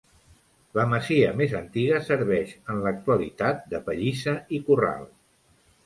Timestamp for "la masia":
0.77-1.33